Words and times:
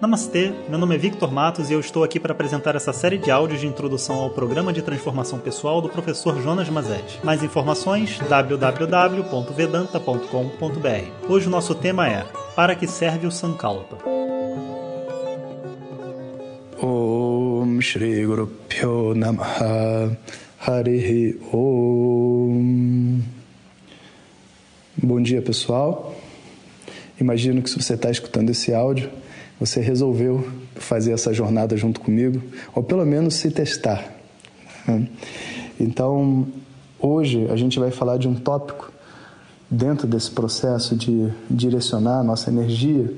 Namastê, 0.00 0.52
meu 0.68 0.78
nome 0.78 0.94
é 0.94 0.98
Victor 0.98 1.32
Matos 1.32 1.70
e 1.70 1.72
eu 1.72 1.80
estou 1.80 2.04
aqui 2.04 2.20
para 2.20 2.30
apresentar 2.30 2.76
essa 2.76 2.92
série 2.92 3.18
de 3.18 3.32
áudios 3.32 3.60
de 3.60 3.66
introdução 3.66 4.14
ao 4.14 4.30
programa 4.30 4.72
de 4.72 4.80
transformação 4.80 5.40
pessoal 5.40 5.80
do 5.80 5.88
professor 5.88 6.40
Jonas 6.40 6.68
Mazet. 6.68 7.18
Mais 7.24 7.42
informações 7.42 8.16
www.vedanta.com.br. 8.28 11.28
Hoje 11.28 11.48
o 11.48 11.50
nosso 11.50 11.74
tema 11.74 12.08
é 12.08 12.24
Para 12.54 12.76
que 12.76 12.86
serve 12.86 13.26
o 13.26 13.32
Sankalpa? 13.32 13.98
Om 16.80 17.80
Shri 17.80 18.24
Guru 18.24 18.46
Pyo 18.68 19.16
Namaha 19.16 20.16
Harihi 20.64 21.40
Om 21.52 23.20
Bom 25.02 25.20
dia 25.20 25.42
pessoal. 25.42 26.14
Imagino 27.20 27.60
que 27.62 27.68
se 27.68 27.82
você 27.82 27.94
está 27.94 28.12
escutando 28.12 28.50
esse 28.50 28.72
áudio, 28.72 29.10
você 29.58 29.80
resolveu 29.80 30.46
fazer 30.76 31.12
essa 31.12 31.32
jornada 31.32 31.76
junto 31.76 32.00
comigo, 32.00 32.40
ou 32.74 32.82
pelo 32.82 33.04
menos 33.04 33.34
se 33.34 33.50
testar. 33.50 34.04
Né? 34.86 35.08
Então, 35.80 36.46
hoje 37.00 37.46
a 37.50 37.56
gente 37.56 37.78
vai 37.78 37.90
falar 37.90 38.18
de 38.18 38.28
um 38.28 38.34
tópico 38.34 38.92
dentro 39.70 40.06
desse 40.06 40.30
processo 40.30 40.96
de 40.96 41.28
direcionar 41.50 42.20
a 42.20 42.22
nossa 42.22 42.50
energia, 42.50 43.12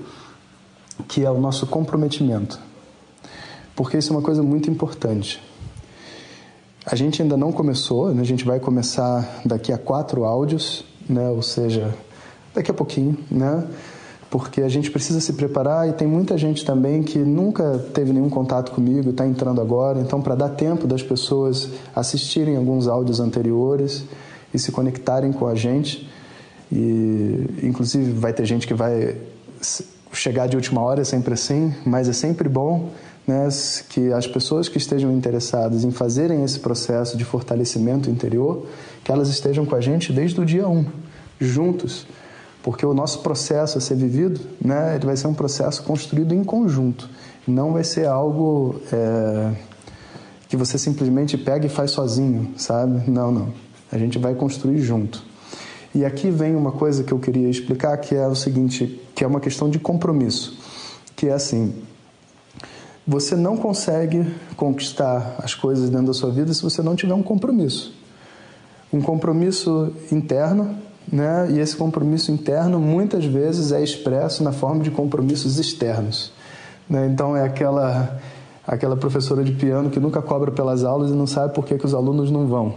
que 1.07 1.25
é 1.25 1.31
o 1.31 1.39
nosso 1.39 1.67
comprometimento. 1.67 2.59
Porque 3.77 3.99
isso 3.99 4.13
é 4.13 4.17
uma 4.17 4.23
coisa 4.23 4.43
muito 4.43 4.71
importante. 4.71 5.41
A 6.85 6.97
gente 6.97 7.23
ainda 7.23 7.37
não 7.37 7.53
começou, 7.53 8.15
né? 8.15 8.21
a 8.21 8.25
gente 8.25 8.45
vai 8.45 8.59
começar 8.59 9.43
daqui 9.45 9.73
a 9.73 9.79
quatro 9.79 10.25
áudios, 10.25 10.85
né? 11.09 11.29
ou 11.29 11.43
seja, 11.43 11.95
daqui 12.55 12.71
a 12.71 12.75
pouquinho, 12.75 13.17
né? 13.31 13.67
Porque 14.31 14.63
a 14.63 14.69
gente 14.69 14.91
precisa 14.91 15.21
se 15.21 15.33
preparar 15.33 15.89
e 15.89 15.93
tem 15.93 16.07
muita 16.07 16.39
gente 16.39 16.65
também 16.65 17.03
que 17.03 17.19
nunca 17.19 17.79
teve 17.93 18.13
nenhum 18.13 18.31
contato 18.31 18.71
comigo, 18.71 19.11
está 19.11 19.27
entrando 19.27 19.61
agora, 19.61 19.99
então 19.99 20.23
para 20.23 20.37
dar 20.37 20.51
tempo 20.51 20.87
das 20.87 21.03
pessoas 21.03 21.69
assistirem 21.95 22.57
alguns 22.57 22.87
áudios 22.87 23.19
anteriores 23.19 24.05
e 24.55 24.59
se 24.59 24.71
conectarem 24.71 25.33
com 25.33 25.49
a 25.49 25.57
gente. 25.57 26.09
E 26.71 27.45
inclusive 27.65 28.13
vai 28.13 28.33
ter 28.33 28.47
gente 28.47 28.69
que 28.69 28.75
vai 28.75 29.17
chegar 30.13 30.47
de 30.47 30.55
última 30.55 30.81
hora, 30.81 31.01
é 31.01 31.05
sempre 31.05 31.35
assim, 31.35 31.75
mas 31.85 32.09
é 32.09 32.13
sempre 32.13 32.49
bom 32.49 32.91
né, 33.27 33.49
que 33.89 34.13
as 34.13 34.29
pessoas 34.29 34.69
que 34.69 34.79
estejam 34.79 35.13
interessadas 35.13 35.83
em 35.83 35.91
fazerem 35.91 36.45
esse 36.45 36.61
processo 36.61 37.17
de 37.17 37.25
fortalecimento 37.25 38.09
interior, 38.09 38.65
que 39.03 39.11
elas 39.11 39.29
estejam 39.29 39.67
com 39.67 39.75
a 39.75 39.81
gente 39.81 40.13
desde 40.13 40.41
o 40.41 40.47
dia 40.47 40.69
1, 40.69 40.87
juntos 41.41 42.07
porque 42.71 42.87
o 42.87 42.95
nosso 42.95 43.19
processo 43.19 43.79
a 43.79 43.81
ser 43.81 43.97
vivido, 43.97 44.41
né, 44.65 44.95
ele 44.95 45.05
vai 45.05 45.17
ser 45.17 45.27
um 45.27 45.35
processo 45.35 45.83
construído 45.83 46.33
em 46.33 46.45
conjunto, 46.45 47.11
não 47.45 47.73
vai 47.73 47.83
ser 47.83 48.07
algo 48.07 48.81
é, 48.93 49.51
que 50.49 50.57
você 50.57 50.79
simplesmente 50.79 51.37
pega 51.37 51.67
e 51.67 51.69
faz 51.69 51.91
sozinho, 51.91 52.55
sabe? 52.57 53.11
Não, 53.11 53.33
não. 53.33 53.53
A 53.91 53.99
gente 53.99 54.21
vai 54.21 54.37
construir 54.37 54.79
junto. 54.83 55.21
E 55.93 56.05
aqui 56.05 56.31
vem 56.31 56.55
uma 56.55 56.71
coisa 56.71 57.03
que 57.03 57.11
eu 57.11 57.19
queria 57.19 57.49
explicar, 57.49 57.97
que 57.97 58.15
é 58.15 58.29
o 58.29 58.37
seguinte, 58.37 59.03
que 59.17 59.25
é 59.25 59.27
uma 59.27 59.41
questão 59.41 59.69
de 59.69 59.81
compromisso, 59.81 60.57
que 61.17 61.27
é 61.27 61.33
assim, 61.33 61.75
você 63.05 63.35
não 63.35 63.57
consegue 63.57 64.25
conquistar 64.57 65.35
as 65.39 65.57
coisas 65.57 65.91
dentro 65.91 66.07
da 66.07 66.15
sua 66.15 66.31
vida 66.31 66.55
se 66.55 66.63
você 66.63 66.83
não 66.83 66.95
tiver 66.95 67.15
um 67.15 67.23
compromisso. 67.23 67.93
Um 68.93 69.01
compromisso 69.03 69.93
interno 70.13 70.89
né? 71.13 71.49
E 71.51 71.59
esse 71.59 71.77
compromisso 71.77 72.31
interno 72.31 72.79
muitas 72.79 73.25
vezes 73.25 73.73
é 73.73 73.83
expresso 73.83 74.43
na 74.45 74.53
forma 74.53 74.83
de 74.83 74.91
compromissos 74.91 75.59
externos. 75.59 76.33
Né? 76.89 77.07
Então 77.07 77.37
é 77.37 77.45
aquela 77.45 78.21
aquela 78.67 78.97
professora 78.97 79.43
de 79.43 79.53
piano 79.53 79.91
que 79.91 79.99
nunca 79.99 80.23
cobra 80.23 80.53
pelas 80.53 80.85
aulas 80.85 81.11
e 81.11 81.15
não 81.15 81.27
sabe 81.27 81.53
por 81.55 81.65
que, 81.65 81.77
que 81.77 81.85
os 81.85 81.95
alunos 81.95 82.31
não 82.31 82.47
vão. 82.47 82.75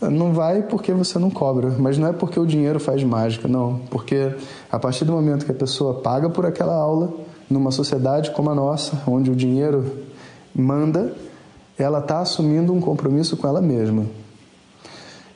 Não 0.00 0.32
vai 0.32 0.62
porque 0.62 0.92
você 0.92 1.16
não 1.16 1.30
cobra, 1.30 1.70
mas 1.78 1.96
não 1.96 2.08
é 2.08 2.12
porque 2.12 2.40
o 2.40 2.44
dinheiro 2.44 2.80
faz 2.80 3.04
mágica, 3.04 3.46
não. 3.46 3.80
Porque 3.88 4.34
a 4.70 4.78
partir 4.80 5.04
do 5.04 5.12
momento 5.12 5.46
que 5.46 5.52
a 5.52 5.54
pessoa 5.54 6.00
paga 6.00 6.28
por 6.28 6.44
aquela 6.44 6.74
aula, 6.74 7.12
numa 7.48 7.70
sociedade 7.70 8.32
como 8.32 8.50
a 8.50 8.54
nossa, 8.54 9.00
onde 9.06 9.30
o 9.30 9.36
dinheiro 9.36 9.84
manda, 10.52 11.14
ela 11.78 12.00
está 12.00 12.18
assumindo 12.18 12.72
um 12.72 12.80
compromisso 12.80 13.36
com 13.36 13.46
ela 13.46 13.60
mesma. 13.60 14.06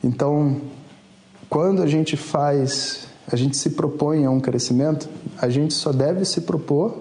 Então, 0.03 0.57
quando 1.49 1.81
a 1.81 1.87
gente 1.87 2.17
faz, 2.17 3.07
a 3.31 3.35
gente 3.35 3.55
se 3.55 3.71
propõe 3.71 4.25
a 4.25 4.31
um 4.31 4.39
crescimento, 4.39 5.07
a 5.37 5.49
gente 5.49 5.73
só 5.73 5.91
deve 5.91 6.25
se 6.25 6.41
propor, 6.41 6.99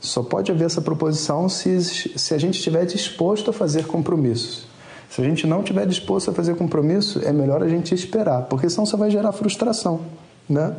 só 0.00 0.22
pode 0.22 0.50
haver 0.50 0.64
essa 0.64 0.80
proposição 0.80 1.48
se, 1.48 1.80
se 1.82 2.34
a 2.34 2.38
gente 2.38 2.56
estiver 2.56 2.86
disposto 2.86 3.50
a 3.50 3.52
fazer 3.52 3.86
compromissos. 3.86 4.66
Se 5.10 5.20
a 5.20 5.24
gente 5.24 5.46
não 5.46 5.60
estiver 5.60 5.86
disposto 5.86 6.30
a 6.30 6.32
fazer 6.32 6.54
compromisso, 6.54 7.20
é 7.24 7.32
melhor 7.32 7.62
a 7.62 7.68
gente 7.68 7.94
esperar, 7.94 8.42
porque 8.42 8.70
senão 8.70 8.86
só 8.86 8.96
vai 8.96 9.10
gerar 9.10 9.32
frustração, 9.32 10.00
né? 10.48 10.74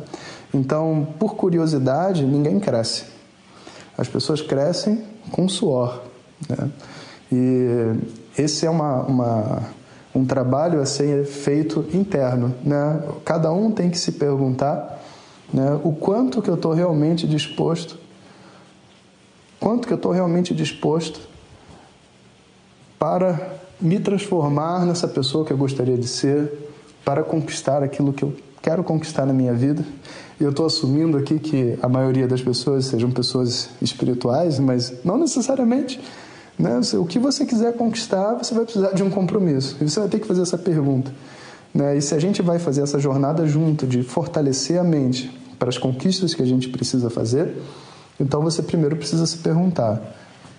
Então, 0.52 1.06
por 1.18 1.34
curiosidade, 1.34 2.24
ninguém 2.24 2.58
cresce. 2.58 3.04
As 3.96 4.08
pessoas 4.08 4.40
crescem 4.40 5.04
com 5.30 5.48
suor, 5.48 6.02
né? 6.48 6.70
E 7.30 7.94
esse 8.36 8.66
é 8.66 8.70
uma, 8.70 9.02
uma 9.02 9.62
um 10.14 10.24
trabalho 10.24 10.80
a 10.80 10.86
ser 10.86 11.24
feito 11.24 11.84
interno. 11.92 12.54
Né? 12.62 13.02
Cada 13.24 13.50
um 13.52 13.70
tem 13.70 13.90
que 13.90 13.98
se 13.98 14.12
perguntar 14.12 15.02
né, 15.52 15.78
o 15.82 15.92
quanto 15.92 16.42
que 16.42 16.50
eu 16.50 16.54
estou 16.54 16.72
realmente 16.72 17.26
disposto, 17.26 17.98
quanto 19.58 19.86
que 19.86 19.92
eu 19.92 19.96
estou 19.96 20.12
realmente 20.12 20.54
disposto 20.54 21.20
para 22.98 23.58
me 23.80 23.98
transformar 23.98 24.86
nessa 24.86 25.08
pessoa 25.08 25.44
que 25.44 25.52
eu 25.52 25.56
gostaria 25.56 25.96
de 25.96 26.06
ser, 26.06 26.70
para 27.04 27.22
conquistar 27.22 27.82
aquilo 27.82 28.12
que 28.12 28.22
eu 28.22 28.32
quero 28.62 28.84
conquistar 28.84 29.26
na 29.26 29.32
minha 29.32 29.52
vida. 29.52 29.84
Eu 30.40 30.50
estou 30.50 30.66
assumindo 30.66 31.18
aqui 31.18 31.38
que 31.38 31.76
a 31.82 31.88
maioria 31.88 32.28
das 32.28 32.40
pessoas 32.40 32.86
sejam 32.86 33.10
pessoas 33.10 33.70
espirituais, 33.80 34.60
mas 34.60 35.04
não 35.04 35.18
necessariamente. 35.18 36.00
Né? 36.58 36.80
O 36.94 37.04
que 37.04 37.18
você 37.18 37.44
quiser 37.44 37.74
conquistar, 37.74 38.34
você 38.34 38.54
vai 38.54 38.64
precisar 38.64 38.92
de 38.92 39.02
um 39.02 39.10
compromisso. 39.10 39.76
E 39.80 39.88
você 39.88 40.00
vai 40.00 40.08
ter 40.08 40.18
que 40.18 40.26
fazer 40.26 40.42
essa 40.42 40.58
pergunta. 40.58 41.12
Né? 41.74 41.96
E 41.96 42.02
se 42.02 42.14
a 42.14 42.18
gente 42.18 42.42
vai 42.42 42.58
fazer 42.58 42.82
essa 42.82 42.98
jornada 42.98 43.46
junto 43.46 43.86
de 43.86 44.02
fortalecer 44.02 44.78
a 44.78 44.84
mente 44.84 45.30
para 45.58 45.68
as 45.68 45.78
conquistas 45.78 46.34
que 46.34 46.42
a 46.42 46.46
gente 46.46 46.68
precisa 46.68 47.08
fazer, 47.08 47.56
então 48.20 48.42
você 48.42 48.62
primeiro 48.62 48.96
precisa 48.96 49.26
se 49.26 49.38
perguntar: 49.38 50.02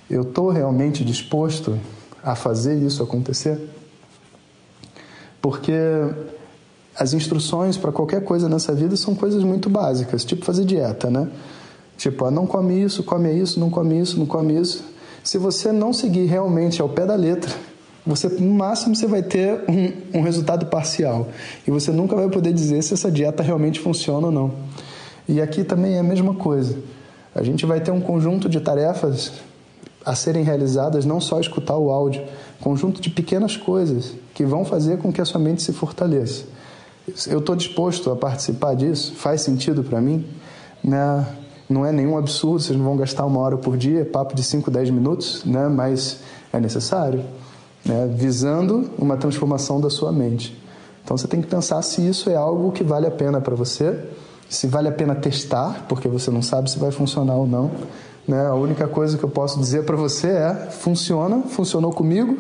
eu 0.10 0.24
estou 0.24 0.50
realmente 0.50 1.04
disposto 1.04 1.78
a 2.24 2.36
fazer 2.36 2.76
isso 2.76 3.04
acontecer? 3.04 3.60
Porque 5.42 5.74
as 6.96 7.14
instruções 7.14 7.78
para 7.78 7.92
qualquer 7.92 8.24
coisa 8.24 8.48
nessa 8.48 8.74
vida 8.74 8.96
são 8.96 9.16
coisas 9.16 9.44
muito 9.44 9.70
básicas, 9.70 10.24
tipo 10.24 10.46
fazer 10.46 10.64
dieta, 10.64 11.10
né? 11.10 11.30
Tipo, 11.98 12.26
ah, 12.26 12.32
não 12.32 12.48
come 12.48 12.82
isso, 12.82 13.04
come 13.04 13.32
isso, 13.32 13.60
não 13.60 13.70
come 13.70 14.00
isso, 14.00 14.18
não 14.18 14.26
come 14.26 14.60
isso. 14.60 14.84
Se 15.24 15.38
você 15.38 15.72
não 15.72 15.94
seguir 15.94 16.26
realmente 16.26 16.82
ao 16.82 16.90
pé 16.90 17.06
da 17.06 17.16
letra, 17.16 17.52
você 18.06 18.28
no 18.28 18.54
máximo 18.54 18.96
você 18.96 19.08
vai 19.08 19.24
ter 19.24 19.64
um, 19.70 20.20
um, 20.20 20.22
resultado 20.22 20.66
parcial 20.66 21.30
e 21.66 21.72
você 21.72 21.92
nunca 21.92 22.16
vai 22.16 22.28
poder 22.30 22.52
dizer 22.52 22.82
se 22.82 22.94
essa 22.94 23.10
dieta 23.10 23.42
realmente 23.42 23.80
funciona 23.80 24.28
ou 24.28 24.34
não. 24.34 24.52
E 25.28 25.42
aqui 25.42 25.64
também 25.64 25.96
é 25.96 26.00
a 26.00 26.04
mesma 26.04 26.34
coisa. 26.34 26.78
A 27.34 27.42
gente 27.42 27.66
vai 27.66 27.80
ter 27.80 27.92
um 27.92 28.02
conjunto 28.02 28.50
de 28.50 28.60
tarefas 28.60 29.32
a 30.06 30.14
serem 30.14 30.44
realizadas, 30.44 31.06
não 31.06 31.22
só 31.22 31.40
escutar 31.40 31.78
o 31.78 31.90
áudio, 31.90 32.22
conjunto 32.60 33.02
de 33.02 33.10
pequenas 33.10 33.56
coisas 33.56 34.14
que 34.34 34.44
vão 34.44 34.66
fazer 34.66 34.98
com 34.98 35.14
que 35.14 35.22
a 35.22 35.26
sua 35.26 35.40
mente 35.40 35.64
se 35.64 35.72
fortaleça. 35.72 36.44
Eu 37.28 37.40
estou 37.40 37.56
disposto 37.56 38.12
a 38.12 38.16
participar 38.16 38.76
disso? 38.76 39.14
Faz 39.16 39.42
sentido 39.42 39.84
para 39.84 40.02
mim? 40.02 40.26
Né? 40.84 41.26
Não 41.74 41.86
é 41.86 41.92
nenhum 41.92 42.18
absurdo, 42.18 42.62
vocês 42.62 42.78
não 42.78 42.86
vão 42.86 42.96
gastar 42.96 43.26
uma 43.26 43.40
hora 43.40 43.58
por 43.58 43.76
dia, 43.76 44.06
papo 44.06 44.36
de 44.36 44.44
5, 44.44 44.70
10 44.70 44.92
minutos, 44.92 45.44
né? 45.44 45.68
mas 45.68 46.20
é 46.54 46.60
necessário, 46.60 47.24
né? 47.84 48.10
visando 48.16 48.92
uma 48.98 49.18
transformação 49.18 49.82
da 49.82 49.90
sua 49.90 50.12
mente. 50.12 50.58
Então 51.04 51.18
você 51.18 51.28
tem 51.28 51.42
que 51.42 51.48
pensar 51.48 51.82
se 51.82 52.08
isso 52.08 52.30
é 52.30 52.36
algo 52.36 52.72
que 52.72 52.84
vale 52.84 53.08
a 53.08 53.12
pena 53.12 53.42
para 53.42 53.56
você, 53.56 54.00
se 54.50 54.68
vale 54.68 54.88
a 54.88 54.92
pena 54.92 55.16
testar, 55.16 55.86
porque 55.90 56.08
você 56.08 56.30
não 56.30 56.42
sabe 56.42 56.70
se 56.70 56.78
vai 56.78 56.92
funcionar 56.92 57.36
ou 57.36 57.48
não. 57.48 57.72
Né? 58.28 58.46
A 58.46 58.54
única 58.54 58.88
coisa 58.88 59.18
que 59.18 59.24
eu 59.24 59.30
posso 59.30 59.60
dizer 59.60 59.84
para 59.84 59.98
você 59.98 60.28
é: 60.28 60.54
funciona, 60.72 61.42
funcionou 61.50 61.92
comigo 61.92 62.38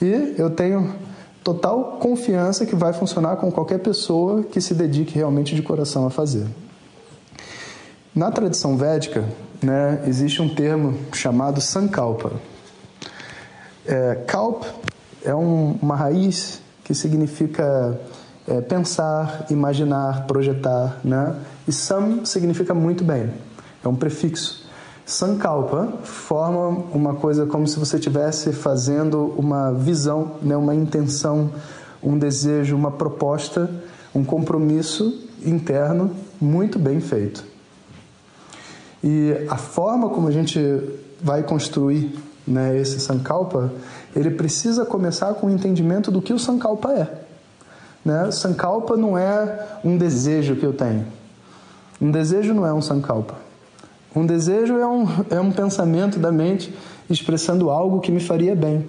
e 0.00 0.34
eu 0.36 0.50
tenho 0.50 0.94
total 1.42 1.98
confiança 2.00 2.66
que 2.66 2.74
vai 2.74 2.92
funcionar 2.92 3.36
com 3.36 3.50
qualquer 3.50 3.78
pessoa 3.78 4.42
que 4.42 4.60
se 4.60 4.74
dedique 4.74 5.14
realmente 5.14 5.54
de 5.54 5.62
coração 5.62 6.06
a 6.06 6.10
fazer. 6.10 6.46
Na 8.14 8.30
tradição 8.30 8.76
védica, 8.76 9.24
né, 9.62 10.02
existe 10.06 10.42
um 10.42 10.54
termo 10.54 10.98
chamado 11.14 11.62
sankalpa. 11.62 12.32
É, 13.86 14.16
kalp 14.26 14.64
é 15.24 15.34
um, 15.34 15.78
uma 15.80 15.96
raiz 15.96 16.60
que 16.84 16.94
significa 16.94 17.98
é, 18.46 18.60
pensar, 18.60 19.46
imaginar, 19.48 20.26
projetar, 20.26 21.00
né? 21.02 21.36
E 21.66 21.72
sam 21.72 22.22
significa 22.26 22.74
muito 22.74 23.02
bem, 23.02 23.30
é 23.82 23.88
um 23.88 23.94
prefixo. 23.96 24.66
Sankalpa 25.06 25.94
forma 26.02 26.84
uma 26.92 27.14
coisa 27.14 27.46
como 27.46 27.66
se 27.66 27.78
você 27.78 27.96
estivesse 27.96 28.52
fazendo 28.52 29.32
uma 29.38 29.72
visão, 29.72 30.32
né, 30.42 30.54
uma 30.54 30.74
intenção, 30.74 31.50
um 32.02 32.18
desejo, 32.18 32.76
uma 32.76 32.90
proposta, 32.90 33.70
um 34.14 34.22
compromisso 34.22 35.28
interno 35.42 36.10
muito 36.38 36.78
bem 36.78 37.00
feito. 37.00 37.51
E 39.02 39.46
a 39.48 39.56
forma 39.56 40.08
como 40.10 40.28
a 40.28 40.30
gente 40.30 40.60
vai 41.20 41.42
construir 41.42 42.18
né, 42.46 42.78
esse 42.78 43.00
Sankalpa, 43.00 43.72
ele 44.14 44.30
precisa 44.30 44.84
começar 44.84 45.34
com 45.34 45.46
o 45.46 45.50
entendimento 45.50 46.10
do 46.10 46.20
que 46.22 46.32
o 46.32 46.38
Sankalpa 46.38 46.92
é. 46.92 47.22
Né? 48.04 48.30
Sankalpa 48.30 48.96
não 48.96 49.16
é 49.16 49.78
um 49.84 49.96
desejo 49.96 50.56
que 50.56 50.64
eu 50.64 50.72
tenho. 50.72 51.06
Um 52.00 52.10
desejo 52.10 52.52
não 52.52 52.66
é 52.66 52.72
um 52.72 52.82
Sankalpa. 52.82 53.34
Um 54.14 54.26
desejo 54.26 54.76
é 54.76 54.86
um, 54.86 55.06
é 55.30 55.40
um 55.40 55.50
pensamento 55.50 56.18
da 56.18 56.30
mente 56.30 56.74
expressando 57.08 57.70
algo 57.70 58.00
que 58.00 58.12
me 58.12 58.20
faria 58.20 58.54
bem 58.54 58.86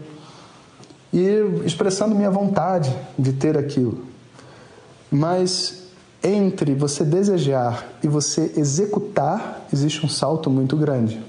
e 1.13 1.63
expressando 1.63 2.15
minha 2.15 2.31
vontade 2.31 2.94
de 3.18 3.31
ter 3.33 3.57
aquilo. 3.57 4.04
Mas 5.12 5.83
entre 6.24 6.74
você 6.74 7.04
desejar 7.04 7.86
e 8.02 8.08
você 8.08 8.54
executar, 8.56 9.66
existe 9.74 10.06
um 10.06 10.10
salto 10.10 10.50
muito 10.50 10.78
grande. 10.78 11.22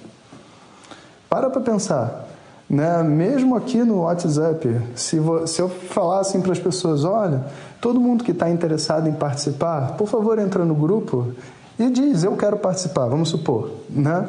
Para 1.28 1.50
para 1.50 1.60
pensar, 1.60 2.28
né? 2.70 3.02
Mesmo 3.02 3.56
aqui 3.56 3.78
no 3.78 4.02
WhatsApp, 4.02 4.80
se, 4.94 5.18
se 5.46 5.60
eu 5.60 5.68
falar 5.68 6.20
assim 6.20 6.40
para 6.40 6.52
as 6.52 6.60
pessoas, 6.60 7.04
olha, 7.04 7.44
todo 7.80 8.00
mundo 8.00 8.22
que 8.22 8.30
está 8.30 8.48
interessado 8.48 9.08
em 9.08 9.12
participar, 9.12 9.96
por 9.96 10.06
favor, 10.06 10.38
entra 10.38 10.64
no 10.64 10.74
grupo 10.74 11.32
e 11.76 11.90
diz, 11.90 12.22
eu 12.22 12.36
quero 12.36 12.56
participar, 12.56 13.06
vamos 13.06 13.30
supor, 13.30 13.70
né? 13.90 14.28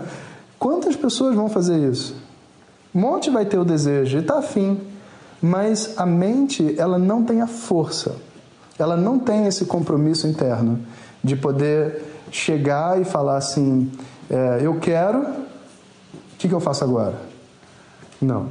Quantas 0.57 0.95
pessoas 0.95 1.35
vão 1.35 1.47
fazer 1.47 1.77
isso? 1.77 2.15
Um 2.93 3.01
monte 3.01 3.29
vai 3.29 3.45
ter 3.45 3.59
o 3.59 3.65
desejo 3.65 4.17
e 4.17 4.21
está 4.21 4.39
afim, 4.39 4.81
mas 5.39 5.93
a 5.95 6.05
mente 6.07 6.75
ela 6.79 6.97
não 6.97 7.23
tem 7.23 7.41
a 7.41 7.47
força 7.47 8.15
ela 8.77 8.97
não 8.97 9.17
tem 9.19 9.47
esse 9.47 9.65
compromisso 9.65 10.27
interno 10.27 10.79
de 11.23 11.35
poder 11.35 12.03
chegar 12.31 12.99
e 12.99 13.05
falar 13.05 13.37
assim: 13.37 13.91
é, 14.29 14.59
eu 14.61 14.79
quero, 14.79 15.19
o 15.19 16.37
que, 16.37 16.47
que 16.47 16.53
eu 16.53 16.59
faço 16.59 16.83
agora? 16.83 17.19
Não. 18.21 18.49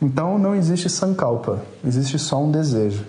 Então 0.00 0.38
não 0.38 0.54
existe 0.54 0.88
sankalpa, 0.88 1.62
existe 1.84 2.18
só 2.18 2.42
um 2.42 2.50
desejo. 2.50 3.04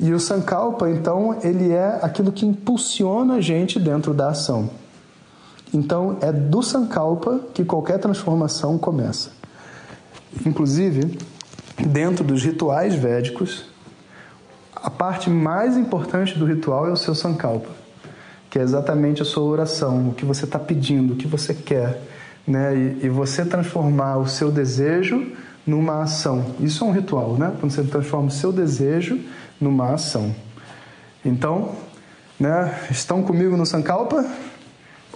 E 0.00 0.12
o 0.12 0.20
sankalpa, 0.20 0.88
então, 0.88 1.38
ele 1.42 1.72
é 1.72 1.98
aquilo 2.02 2.30
que 2.30 2.46
impulsiona 2.46 3.34
a 3.34 3.40
gente 3.40 3.80
dentro 3.80 4.14
da 4.14 4.28
ação. 4.28 4.70
Então 5.74 6.16
é 6.20 6.32
do 6.32 6.62
sankalpa 6.62 7.40
que 7.52 7.64
qualquer 7.64 7.98
transformação 7.98 8.78
começa. 8.78 9.30
Inclusive, 10.46 11.18
dentro 11.76 12.24
dos 12.24 12.44
rituais 12.44 12.94
védicos, 12.94 13.64
a 14.82 14.90
parte 14.90 15.28
mais 15.28 15.76
importante 15.76 16.38
do 16.38 16.44
ritual 16.44 16.86
é 16.86 16.90
o 16.90 16.96
seu 16.96 17.14
sankalpa, 17.14 17.70
que 18.50 18.58
é 18.58 18.62
exatamente 18.62 19.22
a 19.22 19.24
sua 19.24 19.44
oração, 19.44 20.08
o 20.08 20.14
que 20.14 20.24
você 20.24 20.44
está 20.44 20.58
pedindo, 20.58 21.14
o 21.14 21.16
que 21.16 21.26
você 21.26 21.52
quer, 21.52 22.00
né? 22.46 22.74
E, 22.74 23.06
e, 23.06 23.08
você 23.08 23.44
transformar 23.44 24.18
o 24.18 24.26
seu 24.26 24.50
desejo 24.50 25.32
numa 25.66 26.02
ação. 26.02 26.54
Isso 26.60 26.84
é 26.84 26.86
um 26.86 26.92
ritual, 26.92 27.34
né? 27.34 27.52
Quando 27.60 27.72
você 27.72 27.82
transforma 27.82 28.28
o 28.28 28.30
seu 28.30 28.52
desejo 28.52 29.20
numa 29.60 29.92
ação. 29.92 30.34
Então, 31.24 31.72
né? 32.38 32.78
Estão 32.90 33.22
comigo 33.22 33.56
no 33.56 33.66
sankalpa? 33.66 34.24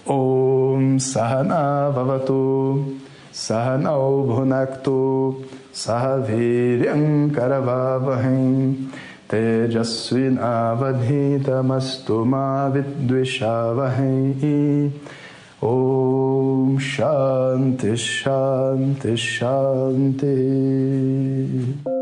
Om 0.05 0.99
Sahana 0.99 1.91
Vavatu 1.91 2.97
Sahanau 3.31 4.25
Bhunaktu 4.27 5.45
Sahaviryam 5.73 7.31
Karavavahim 7.33 8.91
तेजस्विनावधीतमस्तु 9.33 12.25
मा 12.25 12.67
विद्विषावहै। 12.67 14.91
ॐ 15.65 16.79
शान्ति 16.79 17.97
शान्ति 17.97 19.17
शान्ति। 19.17 22.02